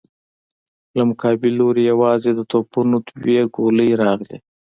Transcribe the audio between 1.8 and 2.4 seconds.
يواځې